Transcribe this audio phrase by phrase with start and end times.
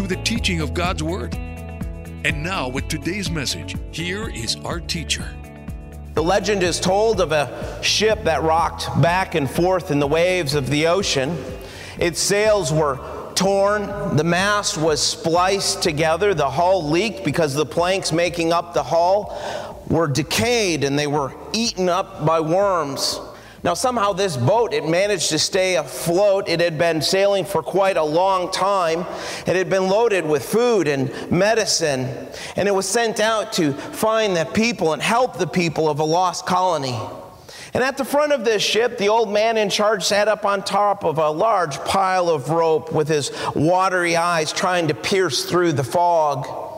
[0.00, 1.34] through the teaching of God's Word.
[1.34, 5.28] And now, with today's message, here is our teacher.
[6.14, 10.54] The legend is told of a ship that rocked back and forth in the waves
[10.54, 11.36] of the ocean.
[11.98, 12.98] Its sails were
[13.34, 18.82] torn, the mast was spliced together, the hull leaked because the planks making up the
[18.82, 23.20] hull were decayed and they were eaten up by worms.
[23.62, 26.48] Now, somehow, this boat, it managed to stay afloat.
[26.48, 29.00] It had been sailing for quite a long time.
[29.46, 32.08] It had been loaded with food and medicine,
[32.56, 36.04] and it was sent out to find the people and help the people of a
[36.04, 36.98] lost colony.
[37.74, 40.62] And at the front of this ship, the old man in charge sat up on
[40.62, 45.72] top of a large pile of rope with his watery eyes trying to pierce through
[45.72, 46.69] the fog.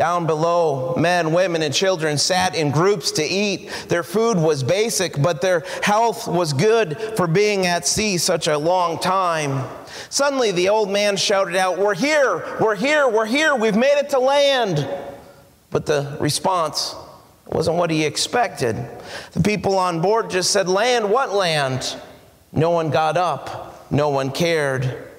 [0.00, 3.68] Down below, men, women, and children sat in groups to eat.
[3.88, 8.56] Their food was basic, but their health was good for being at sea such a
[8.56, 9.68] long time.
[10.08, 14.08] Suddenly, the old man shouted out, We're here, we're here, we're here, we've made it
[14.08, 14.88] to land.
[15.68, 16.94] But the response
[17.44, 18.76] wasn't what he expected.
[19.32, 21.94] The people on board just said, Land, what land?
[22.52, 25.09] No one got up, no one cared.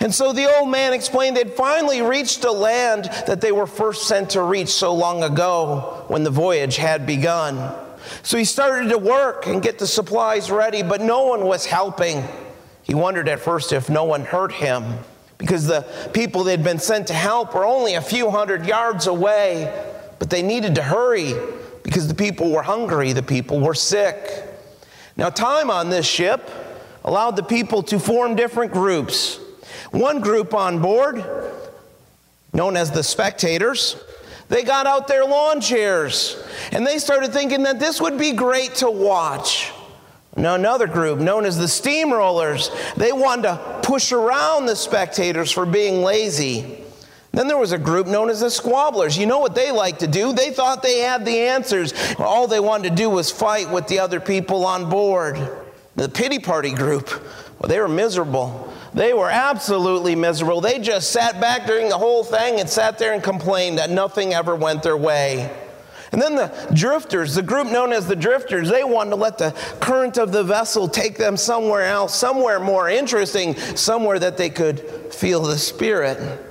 [0.00, 4.06] And so the old man explained they'd finally reached a land that they were first
[4.06, 7.74] sent to reach so long ago when the voyage had begun.
[8.22, 12.22] So he started to work and get the supplies ready, but no one was helping.
[12.82, 14.98] He wondered at first if no one hurt him
[15.38, 19.72] because the people they'd been sent to help were only a few hundred yards away,
[20.18, 21.34] but they needed to hurry
[21.82, 24.44] because the people were hungry, the people were sick.
[25.16, 26.50] Now, time on this ship
[27.04, 29.40] allowed the people to form different groups.
[29.90, 31.24] One group on board,
[32.52, 33.96] known as the spectators,
[34.48, 36.42] they got out their lawn chairs
[36.72, 39.72] and they started thinking that this would be great to watch.
[40.36, 45.64] Now, another group, known as the steamrollers, they wanted to push around the spectators for
[45.64, 46.82] being lazy.
[47.32, 49.18] Then there was a group known as the squabblers.
[49.18, 50.32] You know what they like to do?
[50.32, 51.94] They thought they had the answers.
[52.18, 55.38] All they wanted to do was fight with the other people on board.
[55.96, 57.10] The pity party group,
[57.58, 58.65] well, they were miserable.
[58.96, 60.62] They were absolutely miserable.
[60.62, 64.32] They just sat back during the whole thing and sat there and complained that nothing
[64.32, 65.54] ever went their way.
[66.12, 69.50] And then the drifters, the group known as the drifters, they wanted to let the
[69.80, 74.80] current of the vessel take them somewhere else, somewhere more interesting, somewhere that they could
[75.12, 76.45] feel the spirit.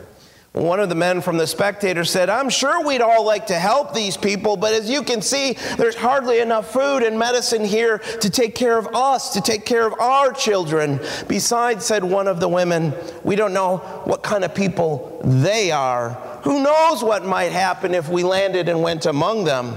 [0.55, 3.93] One of the men from the spectators said, I'm sure we'd all like to help
[3.93, 8.29] these people, but as you can see, there's hardly enough food and medicine here to
[8.29, 11.01] take care of us, to take care of our children.
[11.27, 12.93] Besides, said one of the women,
[13.25, 16.11] we don't know what kind of people they are.
[16.43, 19.75] Who knows what might happen if we landed and went among them?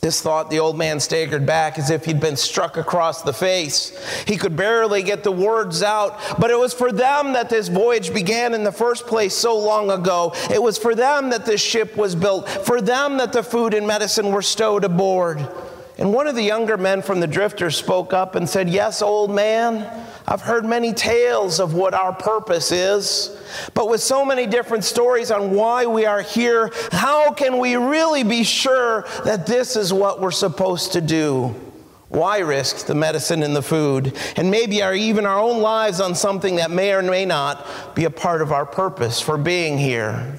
[0.00, 3.92] This thought, the old man staggered back as if he'd been struck across the face.
[4.26, 8.14] He could barely get the words out, but it was for them that this voyage
[8.14, 10.32] began in the first place so long ago.
[10.50, 13.86] It was for them that this ship was built, for them that the food and
[13.86, 15.46] medicine were stowed aboard.
[15.98, 19.30] And one of the younger men from the drifters spoke up and said, Yes, old
[19.30, 23.36] man, I've heard many tales of what our purpose is.
[23.74, 28.22] But with so many different stories on why we are here, how can we really
[28.22, 31.48] be sure that this is what we're supposed to do?
[32.10, 36.14] Why risk the medicine and the food, and maybe our, even our own lives on
[36.14, 40.38] something that may or may not be a part of our purpose for being here?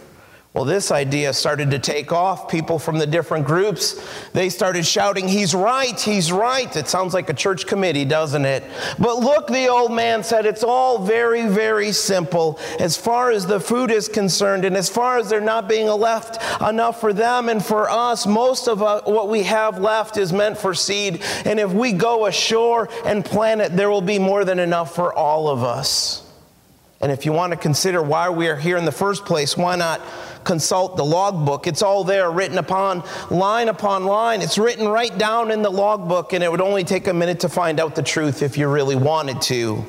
[0.53, 2.49] Well, this idea started to take off.
[2.49, 6.75] People from the different groups, they started shouting, He's right, he's right.
[6.75, 8.65] It sounds like a church committee, doesn't it?
[8.99, 13.61] But look, the old man said, it's all very, very simple as far as the
[13.61, 17.63] food is concerned, and as far as there not being left enough for them and
[17.63, 18.27] for us.
[18.27, 22.25] Most of uh, what we have left is meant for seed, and if we go
[22.25, 26.27] ashore and plant it, there will be more than enough for all of us.
[27.01, 29.75] And if you want to consider why we are here in the first place, why
[29.75, 30.01] not?
[30.43, 31.67] Consult the logbook.
[31.67, 34.41] It's all there, written upon line upon line.
[34.41, 37.49] It's written right down in the logbook, and it would only take a minute to
[37.49, 39.85] find out the truth if you really wanted to.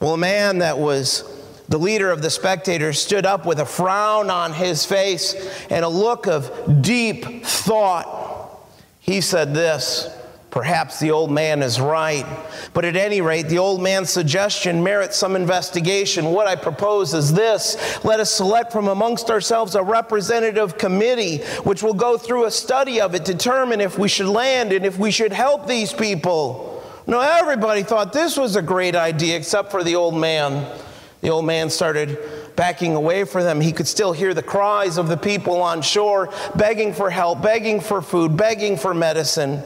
[0.00, 1.24] Well, a man that was
[1.68, 5.34] the leader of the spectators stood up with a frown on his face
[5.70, 8.60] and a look of deep thought.
[9.00, 10.15] He said this
[10.56, 12.24] Perhaps the old man is right.
[12.72, 16.32] But at any rate, the old man's suggestion merits some investigation.
[16.32, 17.76] What I propose is this
[18.06, 23.02] let us select from amongst ourselves a representative committee which will go through a study
[23.02, 26.82] of it, determine if we should land and if we should help these people.
[27.06, 30.66] No, everybody thought this was a great idea except for the old man.
[31.20, 32.18] The old man started
[32.56, 33.60] backing away from them.
[33.60, 37.78] He could still hear the cries of the people on shore, begging for help, begging
[37.78, 39.62] for food, begging for medicine.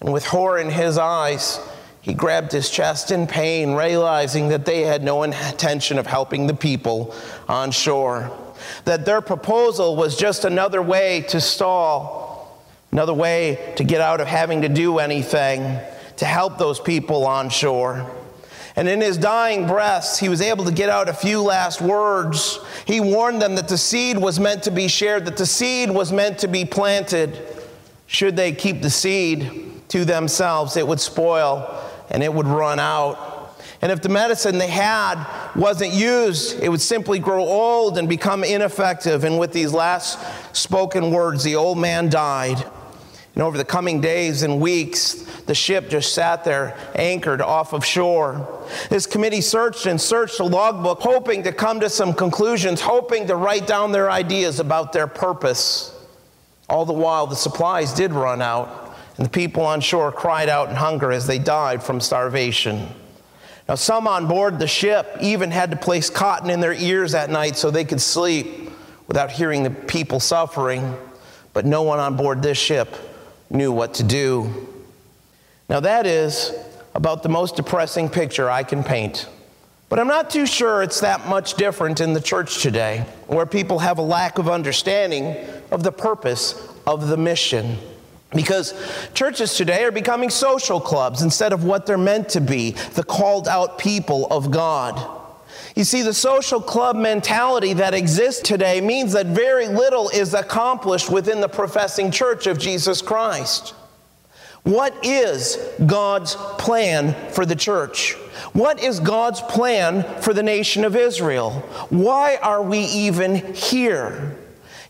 [0.00, 1.60] And with horror in his eyes,
[2.00, 6.54] he grabbed his chest in pain, realizing that they had no intention of helping the
[6.54, 7.14] people
[7.48, 8.30] on shore.
[8.84, 14.26] That their proposal was just another way to stall, another way to get out of
[14.26, 15.78] having to do anything
[16.16, 18.10] to help those people on shore.
[18.76, 22.60] And in his dying breaths, he was able to get out a few last words.
[22.86, 26.12] He warned them that the seed was meant to be shared, that the seed was
[26.12, 27.36] meant to be planted.
[28.06, 33.28] Should they keep the seed, to themselves, it would spoil and it would run out.
[33.80, 35.24] And if the medicine they had
[35.54, 39.24] wasn't used, it would simply grow old and become ineffective.
[39.24, 40.18] And with these last
[40.56, 42.64] spoken words, the old man died.
[43.34, 47.84] And over the coming days and weeks, the ship just sat there, anchored off of
[47.84, 48.66] shore.
[48.90, 53.36] This committee searched and searched the logbook, hoping to come to some conclusions, hoping to
[53.36, 55.94] write down their ideas about their purpose.
[56.68, 58.87] All the while, the supplies did run out
[59.18, 62.88] and the people on shore cried out in hunger as they died from starvation.
[63.68, 67.28] Now, some on board the ship even had to place cotton in their ears at
[67.28, 68.70] night so they could sleep
[69.08, 70.96] without hearing the people suffering,
[71.52, 72.94] but no one on board this ship
[73.50, 74.68] knew what to do.
[75.68, 76.52] Now, that is
[76.94, 79.28] about the most depressing picture I can paint.
[79.88, 83.78] But I'm not too sure it's that much different in the church today, where people
[83.80, 85.36] have a lack of understanding
[85.70, 86.54] of the purpose
[86.86, 87.78] of the mission.
[88.34, 88.74] Because
[89.14, 93.48] churches today are becoming social clubs instead of what they're meant to be the called
[93.48, 95.18] out people of God.
[95.74, 101.10] You see, the social club mentality that exists today means that very little is accomplished
[101.10, 103.74] within the professing church of Jesus Christ.
[104.64, 108.14] What is God's plan for the church?
[108.52, 111.52] What is God's plan for the nation of Israel?
[111.90, 114.37] Why are we even here?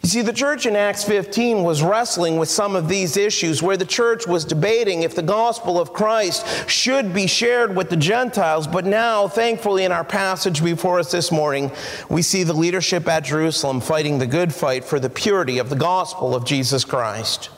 [0.02, 3.76] You see, the church in Acts 15 was wrestling with some of these issues where
[3.76, 8.68] the church was debating if the gospel of Christ should be shared with the Gentiles.
[8.68, 11.72] But now, thankfully, in our passage before us this morning,
[12.08, 15.76] we see the leadership at Jerusalem fighting the good fight for the purity of the
[15.76, 17.50] gospel of Jesus Christ.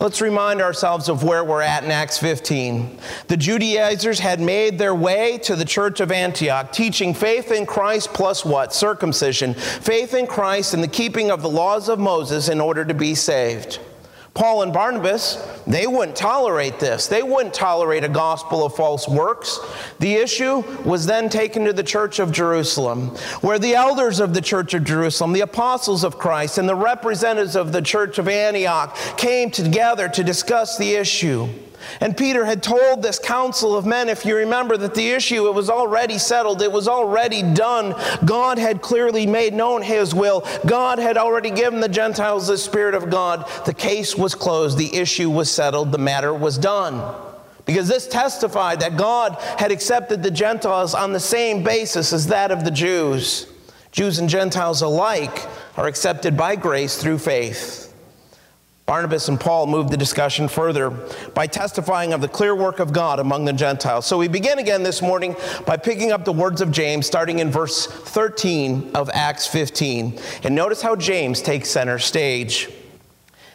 [0.00, 2.98] Let's remind ourselves of where we're at in Acts 15.
[3.26, 8.14] The Judaizers had made their way to the church of Antioch, teaching faith in Christ
[8.14, 8.72] plus what?
[8.72, 9.52] Circumcision.
[9.52, 13.14] Faith in Christ and the keeping of the laws of Moses in order to be
[13.14, 13.78] saved.
[14.40, 17.08] Paul and Barnabas, they wouldn't tolerate this.
[17.08, 19.58] They wouldn't tolerate a gospel of false works.
[19.98, 23.08] The issue was then taken to the church of Jerusalem,
[23.42, 27.54] where the elders of the church of Jerusalem, the apostles of Christ, and the representatives
[27.54, 31.46] of the church of Antioch came together to discuss the issue.
[32.00, 35.54] And Peter had told this council of men, if you remember, that the issue it
[35.54, 37.94] was already settled, it was already done.
[38.24, 40.46] God had clearly made known his will.
[40.66, 43.48] God had already given the Gentiles the Spirit of God.
[43.66, 47.14] The case was closed, the issue was settled, the matter was done.
[47.66, 52.50] Because this testified that God had accepted the Gentiles on the same basis as that
[52.50, 53.46] of the Jews.
[53.92, 57.89] Jews and Gentiles alike are accepted by grace through faith.
[58.90, 63.20] Barnabas and Paul moved the discussion further by testifying of the clear work of God
[63.20, 64.04] among the Gentiles.
[64.04, 67.52] So we begin again this morning by picking up the words of James, starting in
[67.52, 70.18] verse 13 of Acts 15.
[70.42, 72.68] And notice how James takes center stage.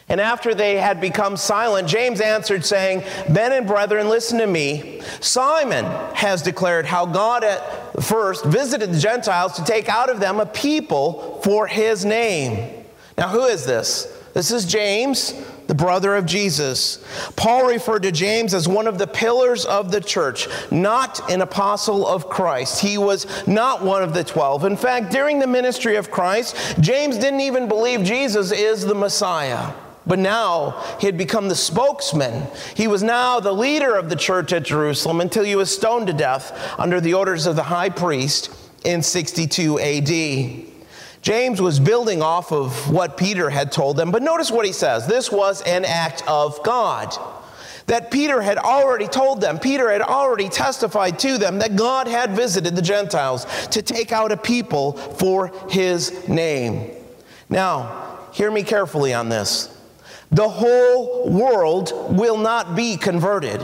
[0.08, 5.02] And after they had become silent, James answered, saying, Men and brethren, listen to me.
[5.20, 10.40] Simon has declared how God at first visited the Gentiles to take out of them
[10.40, 12.84] a people for his name.
[13.18, 14.16] Now, who is this?
[14.36, 15.32] This is James,
[15.66, 17.02] the brother of Jesus.
[17.36, 22.06] Paul referred to James as one of the pillars of the church, not an apostle
[22.06, 22.82] of Christ.
[22.82, 24.66] He was not one of the 12.
[24.66, 29.72] In fact, during the ministry of Christ, James didn't even believe Jesus is the Messiah.
[30.06, 32.46] But now he had become the spokesman.
[32.74, 36.12] He was now the leader of the church at Jerusalem until he was stoned to
[36.12, 38.50] death under the orders of the high priest
[38.84, 40.75] in 62 AD.
[41.26, 45.08] James was building off of what Peter had told them, but notice what he says.
[45.08, 47.12] This was an act of God.
[47.86, 52.36] That Peter had already told them, Peter had already testified to them that God had
[52.36, 56.92] visited the Gentiles to take out a people for his name.
[57.48, 59.76] Now, hear me carefully on this.
[60.30, 63.60] The whole world will not be converted.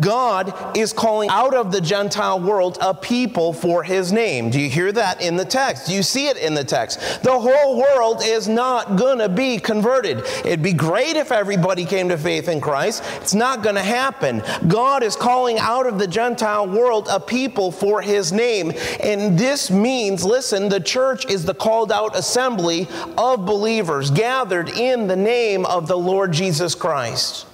[0.00, 4.50] God is calling out of the Gentile world a people for his name.
[4.50, 5.86] Do you hear that in the text?
[5.86, 7.22] Do you see it in the text?
[7.22, 10.18] The whole world is not going to be converted.
[10.44, 13.02] It'd be great if everybody came to faith in Christ.
[13.16, 14.42] It's not going to happen.
[14.68, 18.72] God is calling out of the Gentile world a people for his name.
[19.02, 25.06] And this means, listen, the church is the called out assembly of believers gathered in
[25.06, 27.46] the name of the Lord Jesus Christ.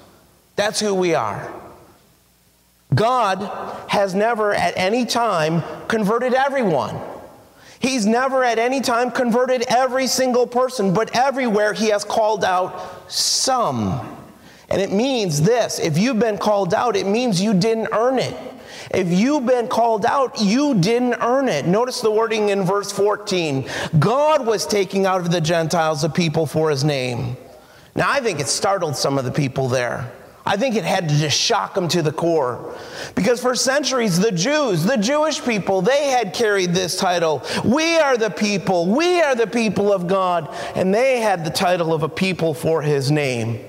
[0.56, 1.61] That's who we are.
[2.94, 6.98] God has never at any time converted everyone.
[7.80, 13.10] He's never at any time converted every single person, but everywhere He has called out
[13.10, 14.18] some.
[14.68, 18.36] And it means this if you've been called out, it means you didn't earn it.
[18.92, 21.66] If you've been called out, you didn't earn it.
[21.66, 23.68] Notice the wording in verse 14
[23.98, 27.36] God was taking out of the Gentiles a people for His name.
[27.94, 30.10] Now, I think it startled some of the people there.
[30.44, 32.74] I think it had to just shock them to the core.
[33.14, 37.42] Because for centuries, the Jews, the Jewish people, they had carried this title.
[37.64, 40.52] We are the people, we are the people of God.
[40.74, 43.64] And they had the title of a people for his name.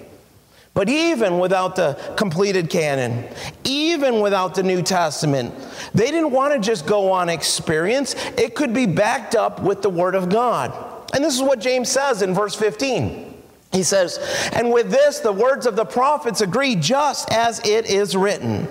[0.74, 3.26] But even without the completed canon,
[3.64, 5.54] even without the New Testament,
[5.94, 8.16] they didn't want to just go on experience.
[8.38, 10.74] It could be backed up with the Word of God.
[11.14, 13.33] And this is what James says in verse 15.
[13.74, 14.20] He says,
[14.54, 18.68] and with this, the words of the prophets agree just as it is written.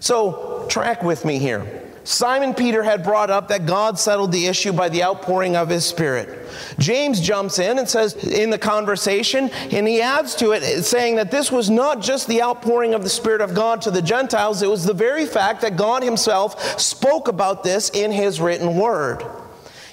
[0.00, 1.86] So, track with me here.
[2.02, 5.84] Simon Peter had brought up that God settled the issue by the outpouring of his
[5.84, 6.48] Spirit.
[6.78, 11.30] James jumps in and says, in the conversation, and he adds to it, saying that
[11.30, 14.68] this was not just the outpouring of the Spirit of God to the Gentiles, it
[14.68, 19.22] was the very fact that God himself spoke about this in his written word.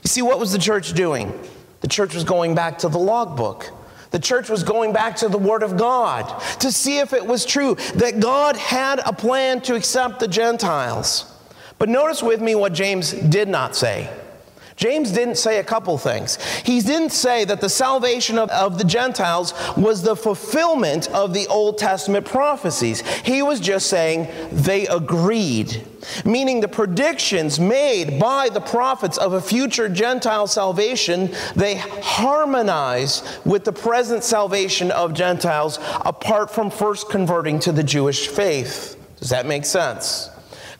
[0.02, 1.38] You see, what was the church doing?
[1.82, 3.72] The church was going back to the logbook.
[4.12, 7.46] The church was going back to the Word of God to see if it was
[7.46, 11.34] true that God had a plan to accept the Gentiles.
[11.78, 14.10] But notice with me what James did not say.
[14.78, 16.36] James didn't say a couple things.
[16.62, 21.48] He didn't say that the salvation of, of the Gentiles was the fulfillment of the
[21.48, 23.02] Old Testament prophecies.
[23.02, 25.84] He was just saying they agreed,
[26.24, 33.66] meaning the predictions made by the prophets of a future Gentile salvation, they harmonize with
[33.66, 38.96] the present salvation of Gentiles apart from first converting to the Jewish faith.
[39.20, 40.30] Does that make sense?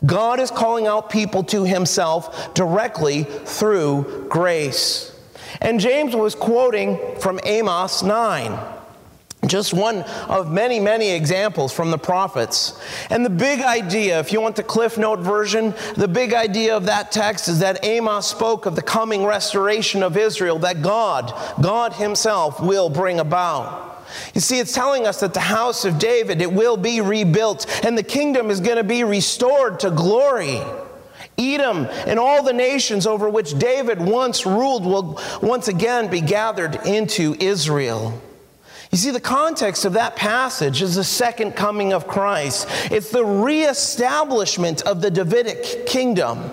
[0.06, 5.14] God is calling out people to himself directly through grace.
[5.60, 8.74] And James was quoting from Amos 9.
[9.46, 12.80] Just one of many, many examples from the prophets.
[13.08, 16.86] And the big idea, if you want the Cliff Note version, the big idea of
[16.86, 21.92] that text is that Amos spoke of the coming restoration of Israel that God, God
[21.94, 23.97] Himself, will bring about.
[24.34, 27.96] You see, it's telling us that the house of David, it will be rebuilt and
[27.96, 30.60] the kingdom is going to be restored to glory.
[31.38, 36.74] Edom and all the nations over which David once ruled will once again be gathered
[36.86, 38.20] into Israel.
[38.90, 42.66] You see, the context of that passage is the second coming of Christ.
[42.90, 46.50] It's the reestablishment of the Davidic kingdom.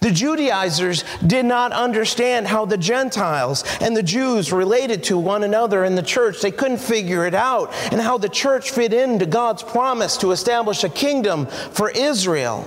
[0.00, 5.84] The Judaizers did not understand how the Gentiles and the Jews related to one another
[5.84, 6.40] in the church.
[6.40, 10.84] They couldn't figure it out, and how the church fit into God's promise to establish
[10.84, 12.64] a kingdom for Israel.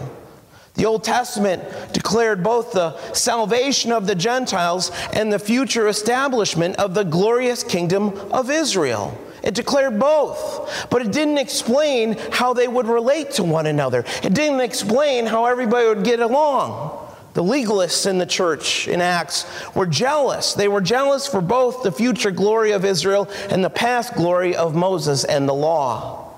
[0.75, 6.93] The Old Testament declared both the salvation of the Gentiles and the future establishment of
[6.93, 9.17] the glorious kingdom of Israel.
[9.43, 14.05] It declared both, but it didn't explain how they would relate to one another.
[14.23, 17.02] It didn't explain how everybody would get along.
[17.33, 20.53] The legalists in the church in Acts were jealous.
[20.53, 24.75] They were jealous for both the future glory of Israel and the past glory of
[24.75, 26.31] Moses and the law.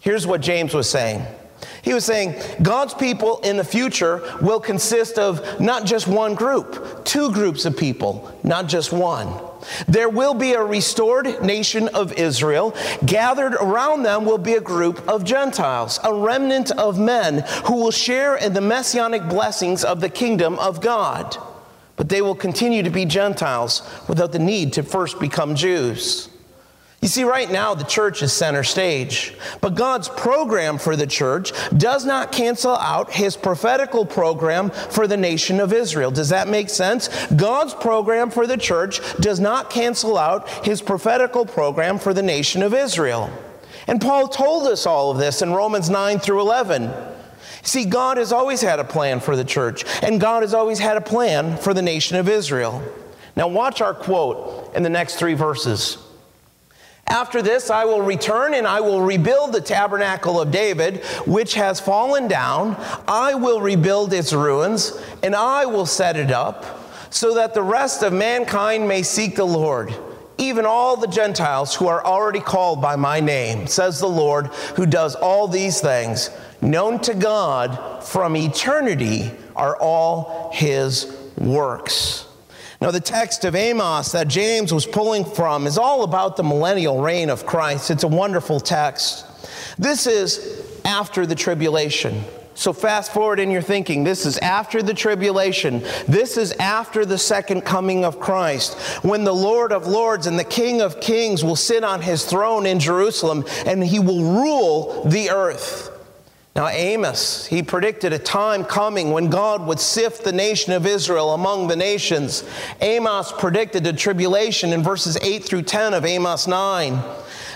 [0.00, 1.24] Here's what James was saying.
[1.82, 7.04] He was saying God's people in the future will consist of not just one group,
[7.04, 9.32] two groups of people, not just one.
[9.88, 12.74] There will be a restored nation of Israel.
[13.04, 17.90] Gathered around them will be a group of Gentiles, a remnant of men who will
[17.90, 21.36] share in the messianic blessings of the kingdom of God.
[21.96, 26.30] But they will continue to be Gentiles without the need to first become Jews.
[27.00, 31.52] You see, right now the church is center stage, but God's program for the church
[31.74, 36.10] does not cancel out his prophetical program for the nation of Israel.
[36.10, 37.08] Does that make sense?
[37.32, 42.62] God's program for the church does not cancel out his prophetical program for the nation
[42.62, 43.30] of Israel.
[43.86, 46.92] And Paul told us all of this in Romans 9 through 11.
[47.62, 50.98] See, God has always had a plan for the church, and God has always had
[50.98, 52.82] a plan for the nation of Israel.
[53.36, 55.96] Now, watch our quote in the next three verses.
[57.06, 61.80] After this, I will return and I will rebuild the tabernacle of David, which has
[61.80, 62.76] fallen down.
[63.08, 66.64] I will rebuild its ruins, and I will set it up,
[67.12, 69.92] so that the rest of mankind may seek the Lord,
[70.38, 74.86] even all the Gentiles who are already called by my name, says the Lord, who
[74.86, 76.30] does all these things.
[76.62, 82.26] Known to God from eternity are all his works.
[82.80, 87.02] Now, the text of Amos that James was pulling from is all about the millennial
[87.02, 87.90] reign of Christ.
[87.90, 89.26] It's a wonderful text.
[89.78, 92.24] This is after the tribulation.
[92.54, 94.04] So, fast forward in your thinking.
[94.04, 95.80] This is after the tribulation.
[96.08, 100.44] This is after the second coming of Christ, when the Lord of Lords and the
[100.44, 105.30] King of Kings will sit on his throne in Jerusalem and he will rule the
[105.30, 105.89] earth.
[106.60, 111.32] Now, Amos, he predicted a time coming when God would sift the nation of Israel
[111.32, 112.44] among the nations.
[112.82, 117.02] Amos predicted the tribulation in verses 8 through 10 of Amos 9.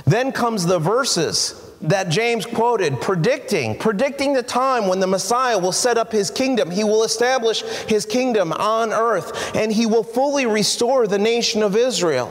[0.07, 5.71] Then comes the verses that James quoted, predicting, predicting the time when the Messiah will
[5.71, 6.71] set up his kingdom.
[6.71, 11.77] He will establish his kingdom on earth, and he will fully restore the nation of
[11.77, 12.31] Israel.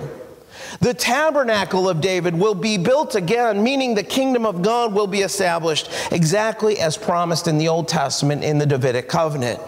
[0.80, 5.22] The tabernacle of David will be built again, meaning the kingdom of God will be
[5.22, 9.60] established exactly as promised in the Old Testament in the Davidic covenant.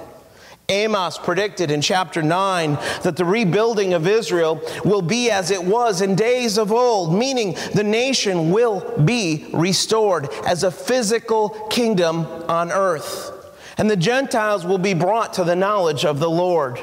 [0.68, 6.02] Amos predicted in chapter 9 that the rebuilding of Israel will be as it was
[6.02, 12.72] in days of old, meaning the nation will be restored as a physical kingdom on
[12.72, 13.32] earth.
[13.78, 16.80] And the Gentiles will be brought to the knowledge of the Lord.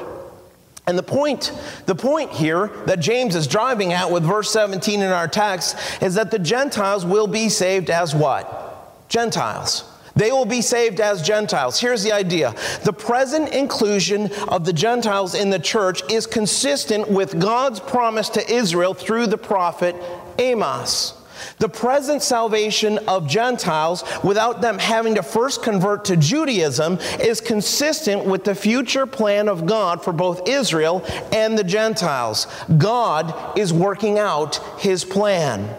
[0.85, 1.53] And the point,
[1.85, 6.15] the point here that James is driving at with verse 17 in our text is
[6.15, 9.07] that the Gentiles will be saved as what?
[9.07, 9.89] Gentiles.
[10.15, 11.79] They will be saved as Gentiles.
[11.79, 17.39] Here's the idea the present inclusion of the Gentiles in the church is consistent with
[17.39, 19.95] God's promise to Israel through the prophet
[20.37, 21.22] Amos.
[21.59, 28.25] The present salvation of Gentiles, without them having to first convert to Judaism, is consistent
[28.25, 32.47] with the future plan of God for both Israel and the Gentiles.
[32.77, 35.75] God is working out his plan.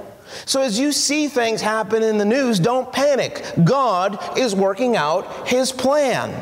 [0.46, 3.44] So, as you see things happen in the news, don't panic.
[3.62, 6.34] God is working out his plan.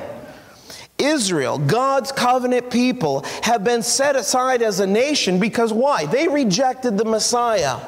[0.98, 6.06] Israel, God's covenant people, have been set aside as a nation because why?
[6.06, 7.78] They rejected the Messiah.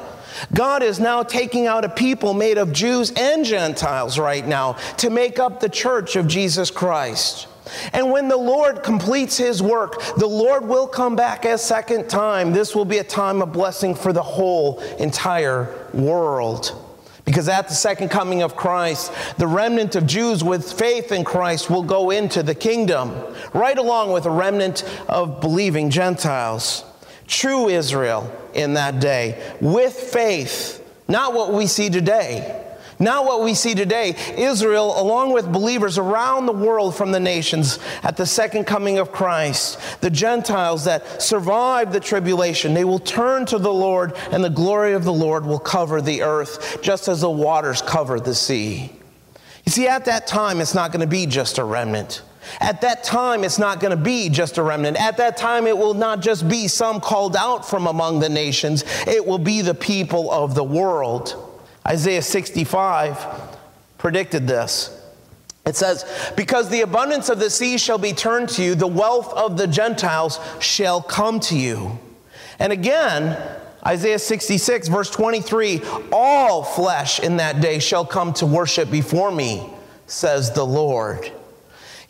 [0.52, 5.10] God is now taking out a people made of Jews and Gentiles right now to
[5.10, 7.48] make up the church of Jesus Christ.
[7.92, 12.52] And when the Lord completes his work, the Lord will come back a second time.
[12.52, 16.80] This will be a time of blessing for the whole entire world.
[17.24, 21.70] Because at the second coming of Christ, the remnant of Jews with faith in Christ
[21.70, 23.14] will go into the kingdom,
[23.54, 26.84] right along with a remnant of believing Gentiles
[27.26, 32.60] true Israel in that day with faith, not what we see today.
[32.98, 34.14] Not what we see today.
[34.36, 39.10] Israel, along with believers around the world from the nations at the second coming of
[39.10, 44.50] Christ, the Gentiles that survive the tribulation, they will turn to the Lord, and the
[44.50, 48.92] glory of the Lord will cover the earth, just as the waters cover the sea.
[49.64, 52.22] You see, at that time, it's not going to be just a remnant.
[52.60, 55.00] At that time, it's not going to be just a remnant.
[55.00, 58.84] At that time, it will not just be some called out from among the nations,
[59.06, 61.36] it will be the people of the world.
[61.86, 63.18] Isaiah 65
[63.98, 65.00] predicted this.
[65.66, 66.04] It says,
[66.36, 69.66] Because the abundance of the sea shall be turned to you, the wealth of the
[69.66, 71.98] Gentiles shall come to you.
[72.58, 73.36] And again,
[73.86, 79.70] Isaiah 66, verse 23 All flesh in that day shall come to worship before me,
[80.06, 81.30] says the Lord.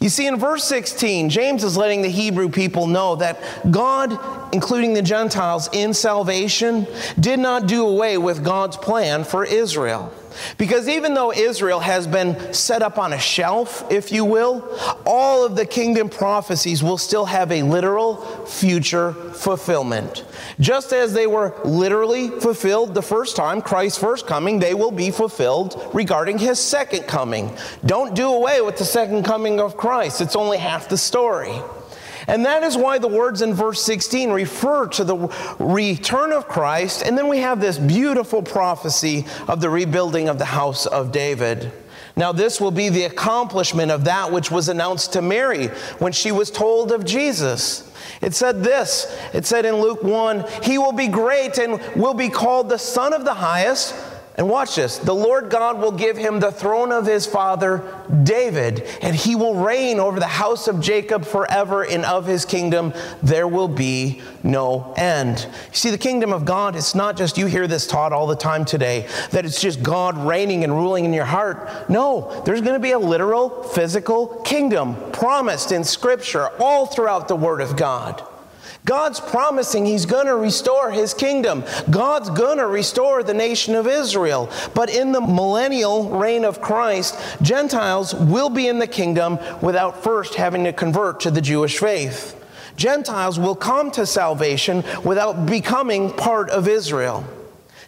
[0.00, 4.18] You see, in verse 16, James is letting the Hebrew people know that God,
[4.52, 6.86] including the Gentiles in salvation,
[7.18, 10.12] did not do away with God's plan for Israel.
[10.58, 15.44] Because even though Israel has been set up on a shelf, if you will, all
[15.44, 18.16] of the kingdom prophecies will still have a literal
[18.46, 20.24] future fulfillment.
[20.60, 25.10] Just as they were literally fulfilled the first time, Christ's first coming, they will be
[25.10, 27.56] fulfilled regarding his second coming.
[27.84, 31.54] Don't do away with the second coming of Christ, it's only half the story.
[32.26, 35.16] And that is why the words in verse 16 refer to the
[35.58, 37.02] return of Christ.
[37.04, 41.72] And then we have this beautiful prophecy of the rebuilding of the house of David.
[42.16, 45.66] Now, this will be the accomplishment of that which was announced to Mary
[45.98, 47.90] when she was told of Jesus.
[48.20, 52.28] It said this it said in Luke 1 He will be great and will be
[52.28, 53.94] called the Son of the Highest.
[54.36, 57.84] And watch this the Lord God will give him the throne of his father
[58.24, 62.92] David, and he will reign over the house of Jacob forever, and of his kingdom
[63.22, 65.46] there will be no end.
[65.70, 68.34] You see, the kingdom of God, it's not just you hear this taught all the
[68.34, 71.88] time today, that it's just God reigning and ruling in your heart.
[71.88, 77.36] No, there's going to be a literal, physical kingdom promised in Scripture all throughout the
[77.36, 78.26] Word of God.
[78.84, 81.64] God's promising He's going to restore His kingdom.
[81.90, 84.50] God's going to restore the nation of Israel.
[84.74, 90.34] But in the millennial reign of Christ, Gentiles will be in the kingdom without first
[90.34, 92.40] having to convert to the Jewish faith.
[92.76, 97.24] Gentiles will come to salvation without becoming part of Israel.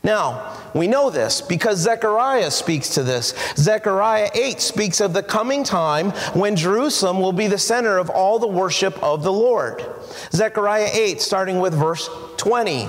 [0.07, 3.35] Now, we know this because Zechariah speaks to this.
[3.57, 8.38] Zechariah 8 speaks of the coming time when Jerusalem will be the center of all
[8.38, 9.85] the worship of the Lord.
[10.31, 12.88] Zechariah 8, starting with verse 20.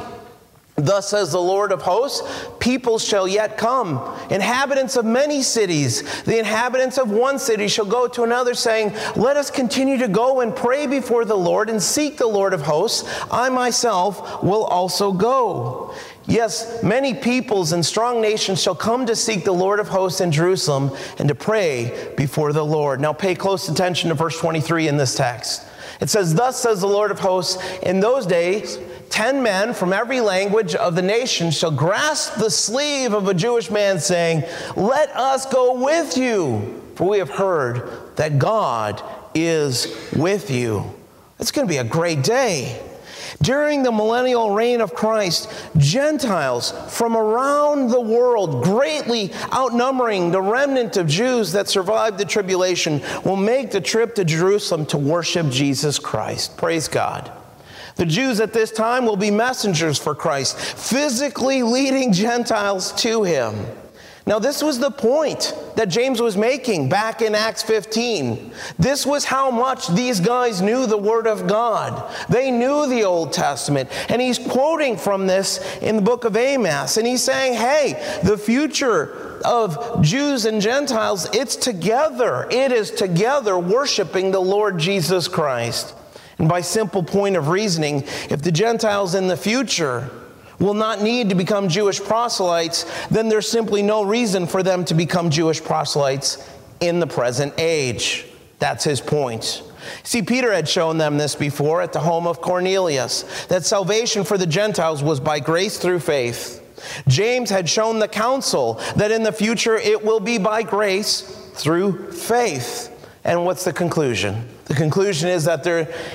[0.76, 2.22] Thus says the Lord of hosts,
[2.60, 6.22] people shall yet come, inhabitants of many cities.
[6.22, 10.42] The inhabitants of one city shall go to another, saying, Let us continue to go
[10.42, 13.10] and pray before the Lord and seek the Lord of hosts.
[13.32, 15.96] I myself will also go.
[16.28, 20.30] Yes, many peoples and strong nations shall come to seek the Lord of hosts in
[20.30, 23.00] Jerusalem and to pray before the Lord.
[23.00, 25.66] Now pay close attention to verse 23 in this text.
[26.02, 28.78] It says, Thus says the Lord of hosts, in those days,
[29.10, 33.72] ten men from every language of the nation shall grasp the sleeve of a Jewish
[33.72, 34.44] man, saying,
[34.76, 39.02] Let us go with you, for we have heard that God
[39.34, 40.94] is with you.
[41.40, 42.84] It's going to be a great day.
[43.42, 50.98] During the millennial reign of Christ, Gentiles from around the world, greatly outnumbering the remnant
[50.98, 56.00] of Jews that survived the tribulation, will make the trip to Jerusalem to worship Jesus
[56.00, 56.58] Christ.
[56.58, 57.32] Praise God.
[57.96, 63.56] The Jews at this time will be messengers for Christ, physically leading Gentiles to him.
[64.28, 68.52] Now, this was the point that James was making back in Acts 15.
[68.78, 72.14] This was how much these guys knew the Word of God.
[72.28, 73.90] They knew the Old Testament.
[74.10, 76.98] And he's quoting from this in the book of Amos.
[76.98, 82.50] And he's saying, hey, the future of Jews and Gentiles, it's together.
[82.52, 85.96] It is together worshiping the Lord Jesus Christ.
[86.38, 90.10] And by simple point of reasoning, if the Gentiles in the future
[90.60, 94.94] will not need to become Jewish proselytes, then there's simply no reason for them to
[94.94, 98.26] become Jewish proselytes in the present age.
[98.60, 99.64] That's his point.
[100.04, 104.38] See, Peter had shown them this before at the home of Cornelius that salvation for
[104.38, 106.64] the Gentiles was by grace through faith.
[107.08, 111.22] James had shown the council that in the future it will be by grace
[111.54, 112.94] through faith.
[113.24, 114.48] And what's the conclusion?
[114.68, 115.66] The conclusion is that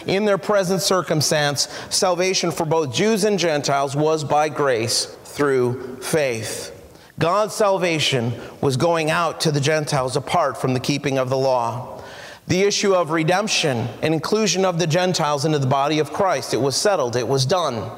[0.07, 6.79] in their present circumstance, salvation for both Jews and Gentiles was by grace through faith.
[7.19, 12.03] God's salvation was going out to the Gentiles apart from the keeping of the law.
[12.49, 16.61] The issue of redemption and inclusion of the Gentiles into the body of Christ, it
[16.61, 17.91] was settled, it was done.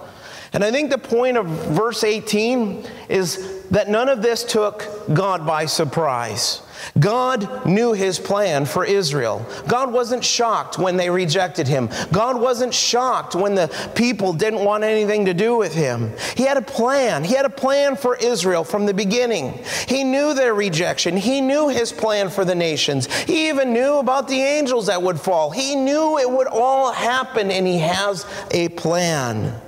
[0.52, 5.46] And I think the point of verse 18 is that none of this took God
[5.46, 6.62] by surprise.
[6.98, 9.44] God knew his plan for Israel.
[9.66, 11.88] God wasn't shocked when they rejected him.
[12.12, 16.12] God wasn't shocked when the people didn't want anything to do with him.
[16.36, 17.24] He had a plan.
[17.24, 19.58] He had a plan for Israel from the beginning.
[19.88, 21.16] He knew their rejection.
[21.16, 23.12] He knew his plan for the nations.
[23.24, 25.50] He even knew about the angels that would fall.
[25.50, 29.60] He knew it would all happen, and he has a plan.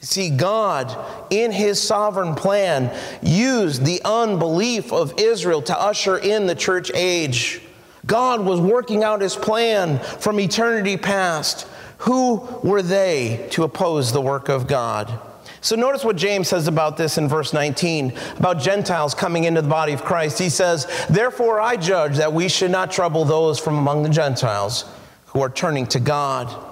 [0.00, 0.96] See, God,
[1.30, 2.90] in His sovereign plan,
[3.22, 7.60] used the unbelief of Israel to usher in the church age.
[8.06, 11.66] God was working out His plan from eternity past.
[11.98, 15.20] Who were they to oppose the work of God?
[15.60, 19.68] So notice what James says about this in verse 19 about Gentiles coming into the
[19.68, 20.38] body of Christ.
[20.38, 24.90] He says, Therefore I judge that we should not trouble those from among the Gentiles
[25.26, 26.69] who are turning to God.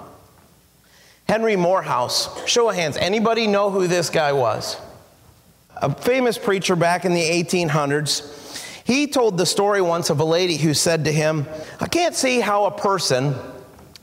[1.29, 2.43] Henry Moorhouse.
[2.47, 2.97] Show of hands.
[2.97, 4.77] Anybody know who this guy was?
[5.75, 8.83] A famous preacher back in the 1800s.
[8.83, 11.45] He told the story once of a lady who said to him,
[11.79, 13.35] I can't see how a person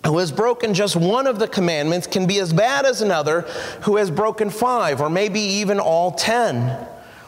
[0.07, 3.41] who has broken just one of the commandments can be as bad as another
[3.83, 6.79] who has broken five or maybe even all ten.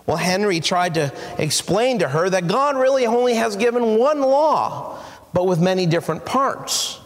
[0.07, 5.03] Well, Henry tried to explain to her that God really only has given one law,
[5.33, 6.98] but with many different parts.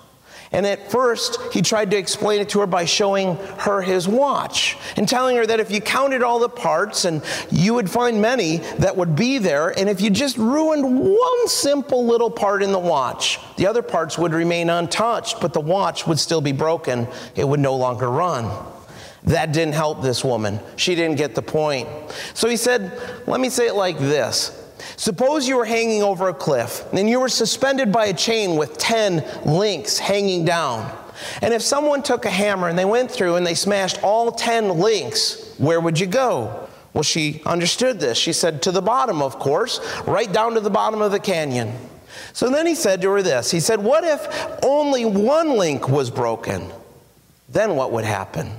[0.53, 4.77] And at first, he tried to explain it to her by showing her his watch
[4.97, 8.59] and telling her that if you counted all the parts, and you would find many
[8.79, 12.79] that would be there, and if you just ruined one simple little part in the
[12.79, 17.09] watch, the other parts would remain untouched, but the watch would still be broken.
[17.35, 18.51] It would no longer run.
[19.25, 20.61] That didn't help this woman.
[20.77, 21.89] She didn't get the point.
[22.35, 24.62] So he said, Let me say it like this.
[24.97, 28.79] Suppose you were hanging over a cliff and you were suspended by a chain with
[28.79, 30.97] 10 links hanging down.
[31.41, 34.79] And if someone took a hammer and they went through and they smashed all 10
[34.79, 36.69] links, where would you go?
[36.95, 38.19] Well, she understood this.
[38.19, 41.75] She said, To the bottom, of course, right down to the bottom of the canyon.
[42.35, 46.11] So then he said to her this He said, What if only one link was
[46.11, 46.71] broken?
[47.49, 48.51] Then what would happen?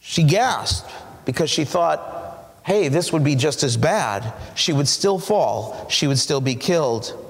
[0.00, 0.90] She gasped
[1.24, 2.23] because she thought,
[2.64, 4.32] hey, this would be just as bad.
[4.54, 7.20] She would still fall, she would still be killed.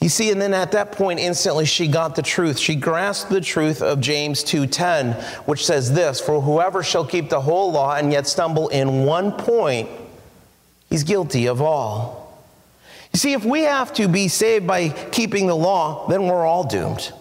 [0.00, 2.58] You see, and then at that point instantly she got the truth.
[2.58, 7.40] She grasped the truth of James 2:10, which says this, for whoever shall keep the
[7.40, 9.88] whole law and yet stumble in one point,
[10.90, 12.42] he's guilty of all.
[13.12, 16.64] You see, if we have to be saved by keeping the law, then we're all
[16.64, 17.12] doomed.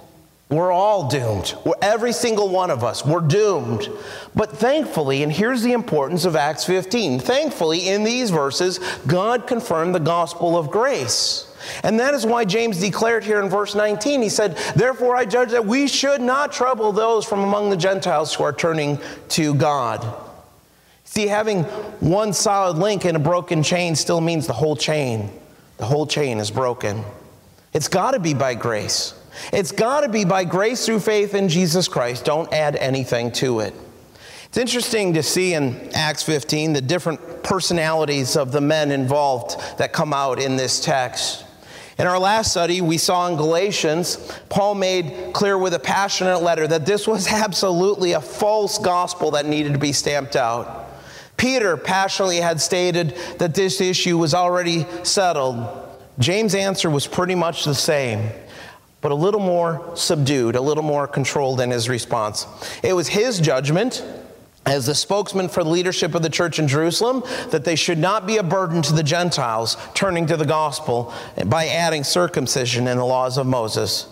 [0.52, 1.56] We're all doomed.
[1.64, 3.90] We're, every single one of us, we're doomed.
[4.36, 9.96] But thankfully, and here's the importance of Acts 15 thankfully, in these verses, God confirmed
[9.96, 11.48] the gospel of grace.
[11.84, 15.52] And that is why James declared here in verse 19, he said, Therefore I judge
[15.52, 20.06] that we should not trouble those from among the Gentiles who are turning to God.
[21.06, 21.64] See, having
[22.00, 25.30] one solid link in a broken chain still means the whole chain.
[25.78, 27.04] The whole chain is broken.
[27.74, 29.14] It's got to be by grace.
[29.54, 32.26] It's got to be by grace through faith in Jesus Christ.
[32.26, 33.74] Don't add anything to it.
[34.46, 39.94] It's interesting to see in Acts 15 the different personalities of the men involved that
[39.94, 41.46] come out in this text.
[41.98, 44.17] In our last study, we saw in Galatians,
[44.50, 49.46] Paul made clear with a passionate letter that this was absolutely a false gospel that
[49.46, 50.89] needed to be stamped out.
[51.38, 55.65] Peter passionately had stated that this issue was already settled.
[56.20, 58.30] James' answer was pretty much the same
[59.02, 62.48] but a little more subdued, a little more controlled in his response.
[62.84, 64.04] It was his judgment
[64.66, 68.28] as the spokesman for the leadership of the church in Jerusalem that they should not
[68.28, 71.14] be a burden to the Gentiles turning to the gospel
[71.48, 74.08] by adding circumcision in the laws of Moses.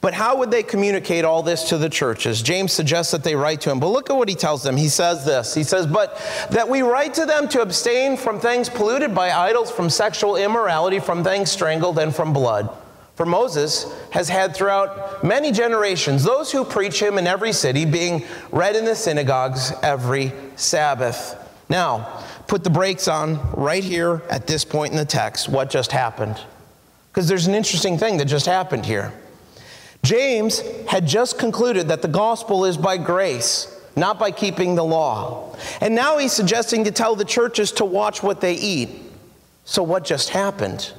[0.00, 2.42] But how would they communicate all this to the churches?
[2.42, 3.78] James suggests that they write to him.
[3.78, 4.76] But look at what he tells them.
[4.76, 6.16] He says this He says, But
[6.50, 10.98] that we write to them to abstain from things polluted by idols, from sexual immorality,
[10.98, 12.74] from things strangled, and from blood.
[13.22, 18.24] For Moses has had throughout many generations those who preach him in every city, being
[18.50, 21.36] read in the synagogues every Sabbath.
[21.68, 25.48] Now, put the brakes on right here at this point in the text.
[25.48, 26.40] What just happened?
[27.12, 29.12] Because there's an interesting thing that just happened here.
[30.02, 35.56] James had just concluded that the gospel is by grace, not by keeping the law.
[35.80, 38.90] And now he's suggesting to tell the churches to watch what they eat.
[39.64, 40.92] So, what just happened?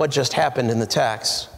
[0.00, 1.49] what just happened in the text.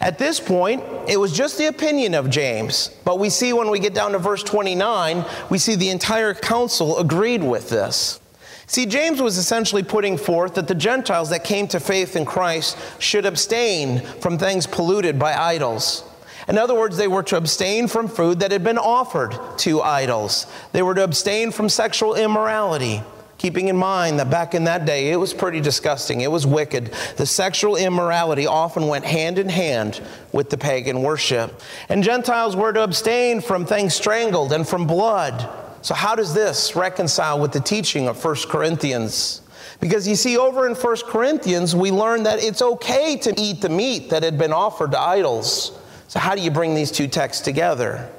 [0.00, 3.78] At this point, it was just the opinion of James, but we see when we
[3.78, 8.20] get down to verse 29, we see the entire council agreed with this.
[8.66, 12.76] See, James was essentially putting forth that the Gentiles that came to faith in Christ
[12.98, 16.02] should abstain from things polluted by idols.
[16.48, 20.46] In other words, they were to abstain from food that had been offered to idols.
[20.72, 23.02] They were to abstain from sexual immorality
[23.38, 26.92] keeping in mind that back in that day it was pretty disgusting, it was wicked.
[27.16, 31.60] The sexual immorality often went hand in hand with the pagan worship.
[31.88, 35.48] And Gentiles were to abstain from things strangled and from blood.
[35.82, 39.42] So, how does this reconcile with the teaching of 1 Corinthians?
[39.78, 43.68] Because you see, over in 1 Corinthians, we learn that it's okay to eat the
[43.68, 45.78] meat that had been offered to idols.
[46.08, 48.10] So, how do you bring these two texts together?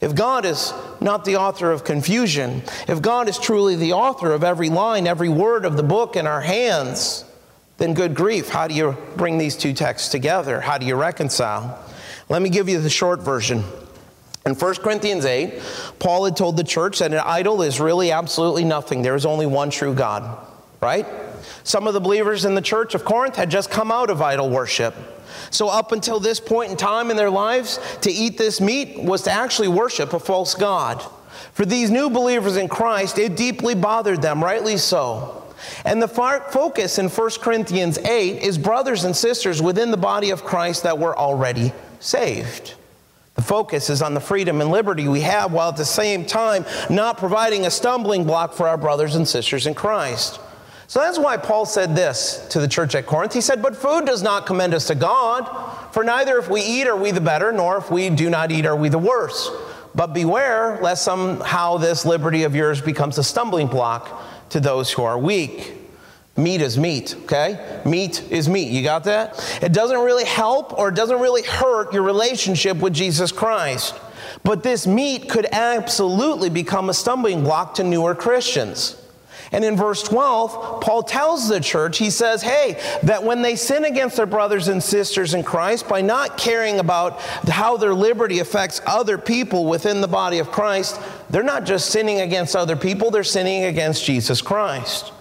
[0.00, 4.44] If God is not the author of confusion, if God is truly the author of
[4.44, 7.24] every line, every word of the book in our hands,
[7.78, 10.60] then good grief, how do you bring these two texts together?
[10.60, 11.84] How do you reconcile?
[12.28, 13.64] Let me give you the short version.
[14.46, 15.60] In 1 Corinthians 8,
[15.98, 19.02] Paul had told the church that an idol is really absolutely nothing.
[19.02, 20.46] There is only one true God,
[20.80, 21.06] right?
[21.64, 24.50] Some of the believers in the church of Corinth had just come out of idol
[24.50, 24.94] worship.
[25.50, 29.22] So, up until this point in time in their lives, to eat this meat was
[29.22, 31.04] to actually worship a false God.
[31.52, 35.44] For these new believers in Christ, it deeply bothered them, rightly so.
[35.84, 40.44] And the focus in 1 Corinthians 8 is brothers and sisters within the body of
[40.44, 42.74] Christ that were already saved.
[43.34, 46.64] The focus is on the freedom and liberty we have while at the same time
[46.90, 50.40] not providing a stumbling block for our brothers and sisters in Christ.
[50.88, 53.34] So that's why Paul said this to the church at Corinth.
[53.34, 55.44] He said, But food does not commend us to God,
[55.92, 58.64] for neither if we eat are we the better, nor if we do not eat
[58.64, 59.50] are we the worse.
[59.94, 65.02] But beware lest somehow this liberty of yours becomes a stumbling block to those who
[65.02, 65.74] are weak.
[66.38, 67.82] Meat is meat, okay?
[67.84, 68.70] Meat is meat.
[68.70, 69.58] You got that?
[69.60, 73.94] It doesn't really help or it doesn't really hurt your relationship with Jesus Christ.
[74.42, 78.96] But this meat could absolutely become a stumbling block to newer Christians.
[79.50, 83.84] And in verse 12, Paul tells the church, he says, hey, that when they sin
[83.84, 88.80] against their brothers and sisters in Christ by not caring about how their liberty affects
[88.84, 93.24] other people within the body of Christ, they're not just sinning against other people, they're
[93.24, 95.12] sinning against Jesus Christ.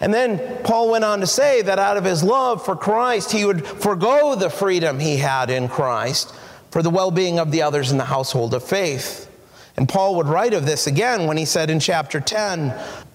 [0.00, 3.44] And then Paul went on to say that out of his love for Christ, he
[3.44, 6.34] would forego the freedom he had in Christ
[6.70, 9.30] for the well being of the others in the household of faith.
[9.76, 12.74] And Paul would write of this again when he said in chapter 10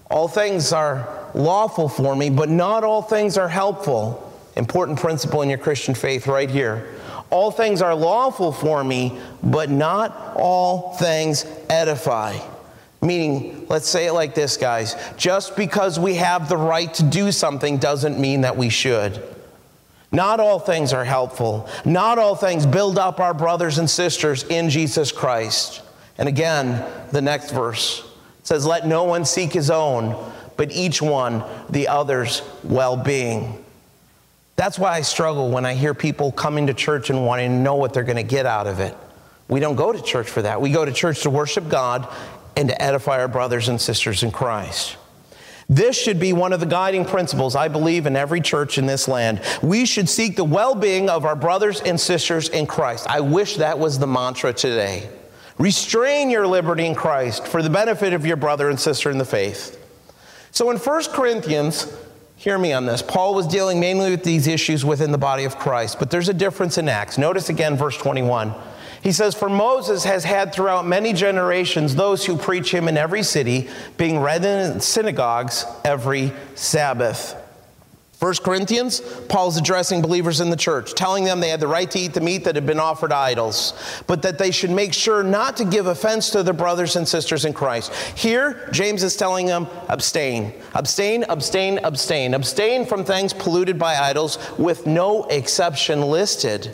[0.09, 4.25] all things are lawful for me, but not all things are helpful.
[4.55, 6.95] Important principle in your Christian faith right here.
[7.29, 12.37] All things are lawful for me, but not all things edify.
[13.01, 14.95] Meaning, let's say it like this, guys.
[15.15, 19.23] Just because we have the right to do something doesn't mean that we should.
[20.11, 21.69] Not all things are helpful.
[21.85, 25.83] Not all things build up our brothers and sisters in Jesus Christ.
[26.17, 28.08] And again, the next verse
[28.49, 30.15] says, Let no one seek his own,
[30.57, 33.63] but each one the other's well being.
[34.55, 37.75] That's why I struggle when I hear people coming to church and wanting to know
[37.75, 38.97] what they're going to get out of it.
[39.47, 40.59] We don't go to church for that.
[40.59, 42.11] We go to church to worship God
[42.57, 44.97] and to edify our brothers and sisters in Christ.
[45.69, 49.07] This should be one of the guiding principles, I believe, in every church in this
[49.07, 49.41] land.
[49.61, 53.05] We should seek the well being of our brothers and sisters in Christ.
[53.07, 55.07] I wish that was the mantra today.
[55.59, 59.25] Restrain your liberty in Christ for the benefit of your brother and sister in the
[59.25, 59.75] faith.
[60.51, 61.93] So in 1 Corinthians,
[62.37, 65.57] hear me on this, Paul was dealing mainly with these issues within the body of
[65.57, 67.17] Christ, but there's a difference in Acts.
[67.17, 68.53] Notice again verse 21.
[69.03, 73.23] He says, For Moses has had throughout many generations those who preach him in every
[73.23, 77.35] city, being read in synagogues every Sabbath.
[78.19, 81.97] 1 Corinthians, Paul's addressing believers in the church, telling them they had the right to
[81.97, 83.73] eat the meat that had been offered idols,
[84.07, 87.45] but that they should make sure not to give offense to their brothers and sisters
[87.45, 87.93] in Christ.
[88.17, 94.37] Here, James is telling them abstain, abstain, abstain, abstain, abstain from things polluted by idols
[94.57, 96.69] with no exception listed.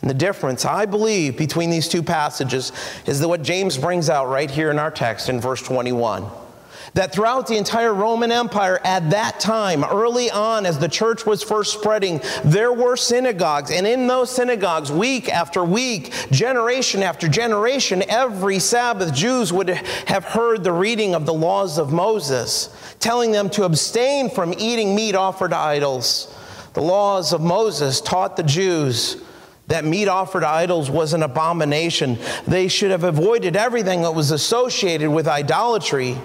[0.00, 2.72] And the difference, I believe, between these two passages
[3.06, 6.28] is that what James brings out right here in our text in verse 21
[6.94, 11.42] that throughout the entire Roman Empire at that time, early on, as the church was
[11.42, 13.70] first spreading, there were synagogues.
[13.70, 20.24] And in those synagogues, week after week, generation after generation, every Sabbath, Jews would have
[20.24, 22.70] heard the reading of the laws of Moses,
[23.00, 26.34] telling them to abstain from eating meat offered to idols.
[26.74, 29.22] The laws of Moses taught the Jews
[29.68, 32.18] that meat offered to idols was an abomination.
[32.46, 36.16] They should have avoided everything that was associated with idolatry.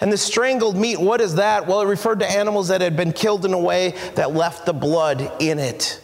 [0.00, 1.66] And the strangled meat, what is that?
[1.66, 4.72] Well, it referred to animals that had been killed in a way that left the
[4.72, 6.00] blood in it.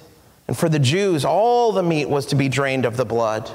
[0.48, 3.50] And for the Jews, all the meat was to be drained of the blood.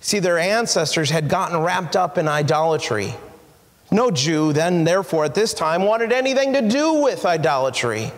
[0.00, 3.14] See, their ancestors had gotten wrapped up in idolatry.
[3.90, 8.12] No Jew, then, therefore, at this time, wanted anything to do with idolatry.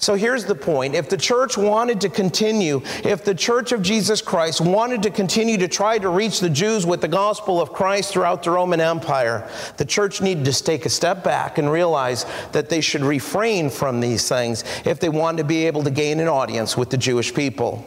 [0.00, 0.94] So here's the point.
[0.94, 5.58] If the church wanted to continue, if the church of Jesus Christ wanted to continue
[5.58, 9.46] to try to reach the Jews with the gospel of Christ throughout the Roman Empire,
[9.76, 14.00] the church needed to take a step back and realize that they should refrain from
[14.00, 17.34] these things if they wanted to be able to gain an audience with the Jewish
[17.34, 17.84] people.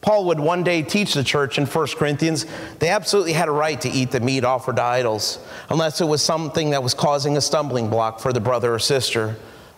[0.00, 2.46] Paul would one day teach the church in 1 Corinthians
[2.78, 5.40] they absolutely had a right to eat the meat offered to idols,
[5.70, 9.34] unless it was something that was causing a stumbling block for the brother or sister.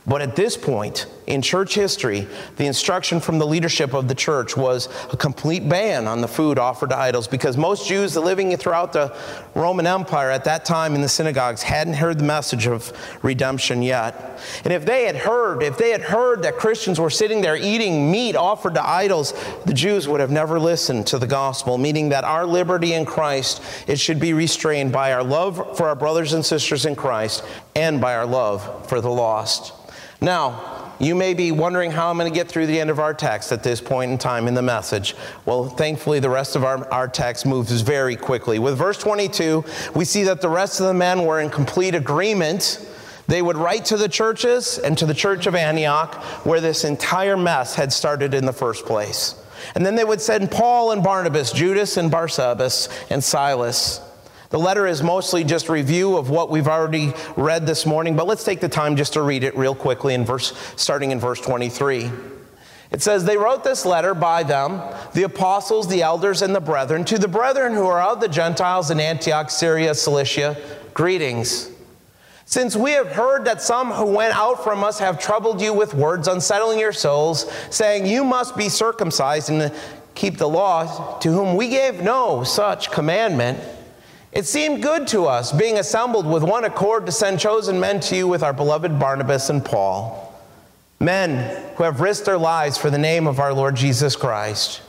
[0.07, 4.57] But at this point in church history, the instruction from the leadership of the church
[4.57, 8.93] was a complete ban on the food offered to idols because most Jews living throughout
[8.93, 9.15] the
[9.55, 14.41] Roman Empire at that time in the synagogues hadn't heard the message of redemption yet.
[14.65, 18.11] And if they had heard, if they had heard that Christians were sitting there eating
[18.11, 19.35] meat offered to idols,
[19.67, 23.63] the Jews would have never listened to the gospel, meaning that our liberty in Christ,
[23.87, 27.45] it should be restrained by our love for our brothers and sisters in Christ
[27.77, 29.75] and by our love for the lost.
[30.21, 33.15] Now, you may be wondering how I'm going to get through the end of our
[33.15, 35.17] text at this point in time in the message.
[35.47, 38.59] Well, thankfully, the rest of our, our text moves very quickly.
[38.59, 42.87] With verse 22, we see that the rest of the men were in complete agreement.
[43.29, 47.39] They would write to the churches and to the church of Antioch, where this entire
[47.39, 49.43] mess had started in the first place.
[49.75, 54.03] And then they would send Paul and Barnabas, Judas and Barsabbas, and Silas.
[54.51, 58.43] The letter is mostly just review of what we've already read this morning, but let's
[58.43, 62.11] take the time just to read it real quickly in verse starting in verse 23.
[62.91, 64.83] It says, They wrote this letter by them,
[65.15, 68.91] the apostles, the elders, and the brethren, to the brethren who are of the Gentiles
[68.91, 70.57] in Antioch, Syria, Cilicia,
[70.95, 71.71] greetings.
[72.45, 75.95] Since we have heard that some who went out from us have troubled you with
[75.95, 79.73] words, unsettling your souls, saying, You must be circumcised and
[80.17, 83.61] keep the law, to whom we gave no such commandment
[84.33, 88.17] It seemed good to us, being assembled with one accord, to send chosen men to
[88.17, 90.33] you with our beloved Barnabas and Paul,
[91.01, 94.83] men who have risked their lives for the name of our Lord Jesus Christ.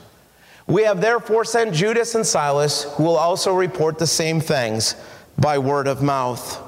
[0.68, 4.96] We have therefore sent Judas and Silas, who will also report the same things
[5.40, 6.62] by word of mouth.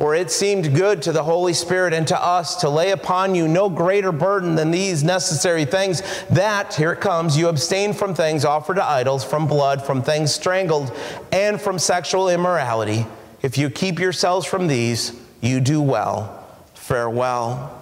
[0.00, 3.46] For it seemed good to the Holy Spirit and to us to lay upon you
[3.46, 8.46] no greater burden than these necessary things, that, here it comes, you abstain from things
[8.46, 10.90] offered to idols, from blood, from things strangled,
[11.32, 13.04] and from sexual immorality.
[13.42, 16.48] If you keep yourselves from these, you do well.
[16.72, 17.78] Farewell.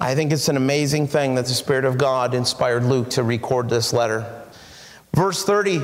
[0.00, 3.68] I think it's an amazing thing that the Spirit of God inspired Luke to record
[3.68, 4.26] this letter.
[5.14, 5.80] Verse 30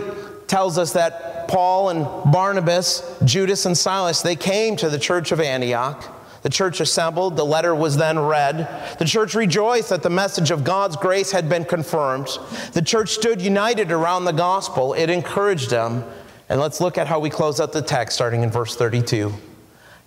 [0.48, 5.40] tells us that Paul and Barnabas, Judas and Silas, they came to the church of
[5.40, 6.14] Antioch.
[6.42, 8.96] The church assembled, the letter was then read.
[8.98, 12.28] The church rejoiced that the message of God's grace had been confirmed.
[12.72, 16.04] The church stood united around the gospel, it encouraged them.
[16.48, 19.34] And let's look at how we close out the text starting in verse 32.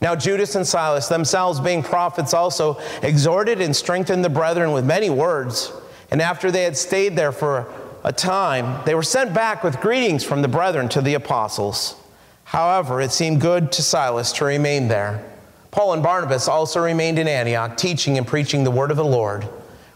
[0.01, 5.11] Now, Judas and Silas, themselves being prophets, also exhorted and strengthened the brethren with many
[5.11, 5.71] words.
[6.09, 7.71] And after they had stayed there for
[8.03, 11.95] a time, they were sent back with greetings from the brethren to the apostles.
[12.43, 15.23] However, it seemed good to Silas to remain there.
[15.69, 19.47] Paul and Barnabas also remained in Antioch, teaching and preaching the word of the Lord,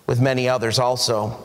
[0.08, 1.38] with many others also.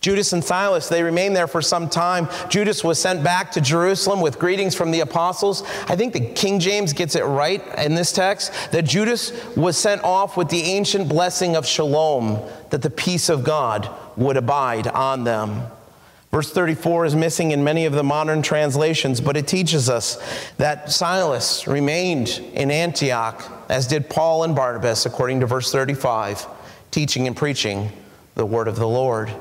[0.00, 2.26] Judas and Silas, they remained there for some time.
[2.48, 5.62] Judas was sent back to Jerusalem with greetings from the apostles.
[5.88, 10.02] I think the King James gets it right in this text that Judas was sent
[10.02, 12.40] off with the ancient blessing of shalom,
[12.70, 13.90] that the peace of God
[14.20, 15.62] would abide on them.
[16.30, 20.16] Verse 34 is missing in many of the modern translations, but it teaches us
[20.58, 26.46] that Silas remained in Antioch, as did Paul and Barnabas, according to verse 35,
[26.92, 27.90] teaching and preaching
[28.36, 29.32] the word of the Lord.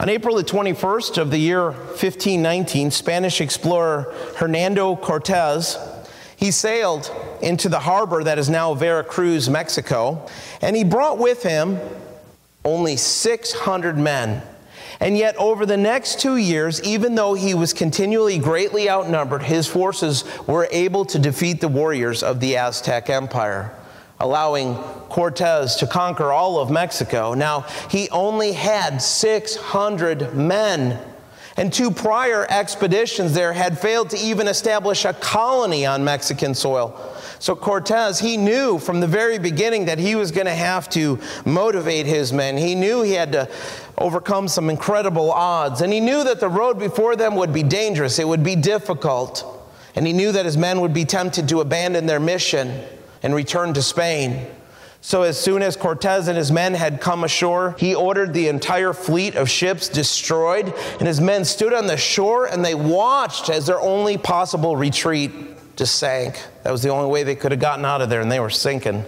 [0.00, 5.78] On April the 21st of the year 1519, Spanish explorer Hernando Cortez,
[6.36, 7.10] he sailed
[7.42, 10.26] into the harbor that is now Veracruz, Mexico,
[10.62, 11.78] and he brought with him
[12.64, 14.42] only 600 men.
[15.00, 19.66] And yet, over the next two years, even though he was continually greatly outnumbered, his
[19.66, 23.74] forces were able to defeat the warriors of the Aztec Empire
[24.20, 24.74] allowing
[25.08, 27.34] Cortez to conquer all of Mexico.
[27.34, 30.98] Now, he only had 600 men.
[31.56, 37.14] And two prior expeditions there had failed to even establish a colony on Mexican soil.
[37.40, 41.18] So Cortez, he knew from the very beginning that he was going to have to
[41.44, 42.56] motivate his men.
[42.56, 43.48] He knew he had to
[43.96, 45.80] overcome some incredible odds.
[45.80, 49.44] And he knew that the road before them would be dangerous, it would be difficult.
[49.94, 52.84] And he knew that his men would be tempted to abandon their mission
[53.22, 54.46] and return to Spain.
[55.00, 58.92] So, as soon as Cortez and his men had come ashore, he ordered the entire
[58.92, 63.66] fleet of ships destroyed, and his men stood on the shore and they watched as
[63.66, 65.30] their only possible retreat
[65.78, 66.44] just sank.
[66.64, 68.50] That was the only way they could have gotten out of there, and they were
[68.50, 69.04] sinking.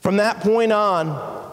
[0.00, 1.52] From that point on,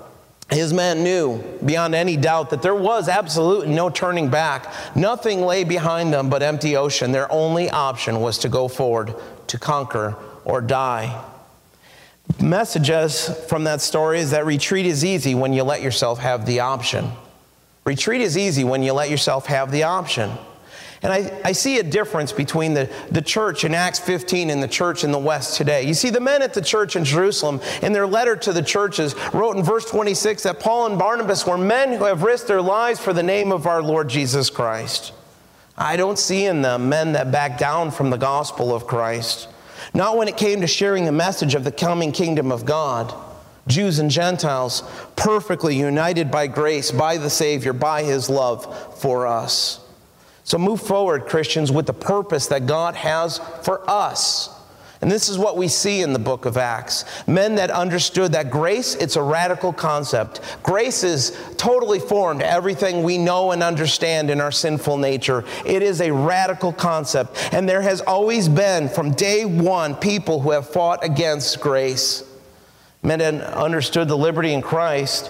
[0.50, 4.74] his men knew beyond any doubt that there was absolutely no turning back.
[4.96, 7.12] Nothing lay behind them but empty ocean.
[7.12, 9.14] Their only option was to go forward,
[9.46, 10.16] to conquer
[10.46, 11.24] or die
[12.40, 16.60] messages from that story is that retreat is easy when you let yourself have the
[16.60, 17.12] option.
[17.86, 20.32] Retreat is easy when you let yourself have the option.
[21.02, 24.68] And I, I see a difference between the, the church in Acts 15 and the
[24.68, 25.84] church in the West today.
[25.84, 29.16] You see, the men at the church in Jerusalem, in their letter to the churches,
[29.34, 33.00] wrote in verse 26 that Paul and Barnabas were men who have risked their lives
[33.00, 35.14] for the name of our Lord Jesus Christ.
[35.78, 39.48] I don't see in them men that back down from the gospel of Christ.
[39.94, 43.14] Not when it came to sharing the message of the coming kingdom of God.
[43.68, 44.84] Jews and Gentiles,
[45.16, 49.80] perfectly united by grace, by the Savior, by His love for us.
[50.50, 54.50] So move forward, Christians, with the purpose that God has for us.
[55.00, 57.06] And this is what we see in the book of Acts.
[57.28, 60.42] Men that understood that grace, it's a radical concept.
[60.64, 62.00] Grace is totally
[62.40, 65.46] to everything we know and understand in our sinful nature.
[65.68, 67.54] It is a radical concept.
[67.54, 72.24] And there has always been, from day one, people who have fought against grace.
[73.04, 75.30] Men that understood the liberty in Christ,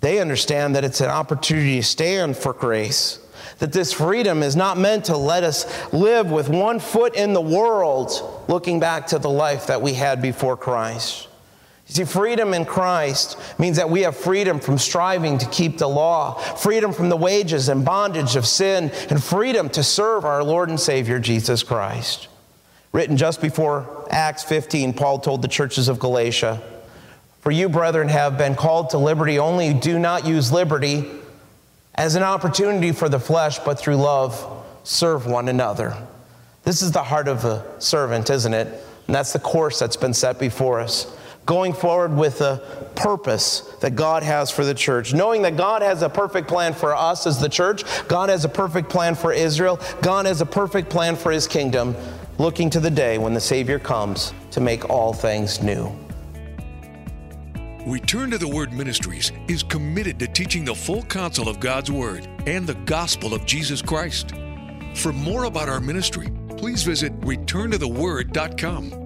[0.00, 3.18] they understand that it's an opportunity to stand for grace
[3.58, 7.40] that this freedom is not meant to let us live with one foot in the
[7.40, 11.28] world, looking back to the life that we had before Christ.
[11.88, 15.88] You see, freedom in Christ means that we have freedom from striving to keep the
[15.88, 20.68] law, freedom from the wages and bondage of sin, and freedom to serve our Lord
[20.68, 22.28] and Savior Jesus Christ.
[22.92, 26.60] Written just before Acts 15, Paul told the churches of Galatia,
[27.40, 31.04] For you, brethren, have been called to liberty, only do not use liberty
[31.96, 35.96] as an opportunity for the flesh, but through love, serve one another.
[36.64, 38.66] This is the heart of a servant, isn't it?
[39.06, 41.16] And that's the course that's been set before us.
[41.46, 42.56] Going forward with the
[42.96, 46.94] purpose that God has for the church, knowing that God has a perfect plan for
[46.94, 50.90] us as the church, God has a perfect plan for Israel, God has a perfect
[50.90, 51.94] plan for his kingdom,
[52.38, 55.96] looking to the day when the Savior comes to make all things new.
[57.86, 62.26] Return to the Word Ministries is committed to teaching the full counsel of God's Word
[62.44, 64.32] and the gospel of Jesus Christ.
[64.96, 66.26] For more about our ministry,
[66.56, 69.05] please visit returntotheword.com.